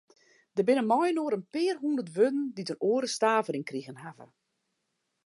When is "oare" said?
2.89-3.07